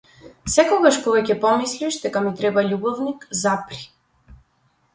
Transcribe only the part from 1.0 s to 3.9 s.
кога ќе помислиш дека ми треба љубовник, запри.